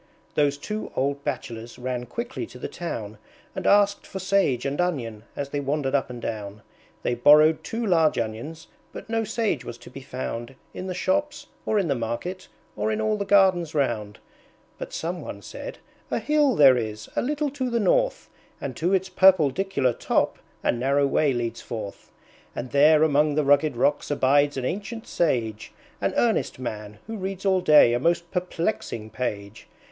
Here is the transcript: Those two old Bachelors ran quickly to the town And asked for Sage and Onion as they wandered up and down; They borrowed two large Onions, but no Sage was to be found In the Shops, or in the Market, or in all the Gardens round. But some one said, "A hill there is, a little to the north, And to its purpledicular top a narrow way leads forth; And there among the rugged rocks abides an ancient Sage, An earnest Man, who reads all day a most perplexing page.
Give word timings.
Those 0.33 0.57
two 0.57 0.91
old 0.95 1.23
Bachelors 1.23 1.77
ran 1.77 2.07
quickly 2.07 2.47
to 2.47 2.57
the 2.57 2.67
town 2.67 3.19
And 3.55 3.67
asked 3.67 4.07
for 4.07 4.17
Sage 4.17 4.65
and 4.65 4.81
Onion 4.81 5.25
as 5.35 5.49
they 5.49 5.59
wandered 5.59 5.93
up 5.93 6.09
and 6.09 6.19
down; 6.19 6.63
They 7.03 7.13
borrowed 7.13 7.63
two 7.63 7.85
large 7.85 8.17
Onions, 8.17 8.65
but 8.91 9.11
no 9.11 9.23
Sage 9.23 9.63
was 9.63 9.77
to 9.77 9.91
be 9.91 10.01
found 10.01 10.55
In 10.73 10.87
the 10.87 10.95
Shops, 10.95 11.45
or 11.67 11.77
in 11.77 11.87
the 11.87 11.93
Market, 11.93 12.47
or 12.75 12.91
in 12.91 12.99
all 12.99 13.15
the 13.15 13.25
Gardens 13.27 13.75
round. 13.75 14.17
But 14.79 14.91
some 14.91 15.21
one 15.21 15.43
said, 15.43 15.77
"A 16.09 16.17
hill 16.17 16.55
there 16.55 16.77
is, 16.77 17.07
a 17.15 17.21
little 17.21 17.51
to 17.51 17.69
the 17.69 17.79
north, 17.79 18.27
And 18.59 18.75
to 18.77 18.95
its 18.95 19.07
purpledicular 19.07 19.93
top 19.93 20.39
a 20.63 20.71
narrow 20.71 21.05
way 21.05 21.31
leads 21.31 21.61
forth; 21.61 22.09
And 22.55 22.71
there 22.71 23.03
among 23.03 23.35
the 23.35 23.43
rugged 23.45 23.77
rocks 23.77 24.09
abides 24.09 24.57
an 24.57 24.65
ancient 24.65 25.05
Sage, 25.05 25.73
An 26.01 26.15
earnest 26.17 26.57
Man, 26.57 26.97
who 27.05 27.17
reads 27.17 27.45
all 27.45 27.61
day 27.61 27.93
a 27.93 27.99
most 27.99 28.31
perplexing 28.31 29.11
page. 29.11 29.67